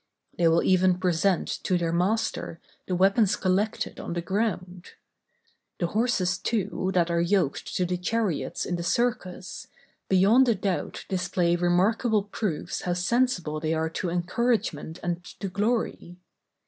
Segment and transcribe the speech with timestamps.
[0.35, 4.93] They will even present to their master the weapons collected on the ground.
[5.77, 9.67] The horses too, that are yoked to the chariots in the Circus,
[10.09, 16.17] beyond a doubt display remarkable proofs how sensible they are to encouragement and to glory.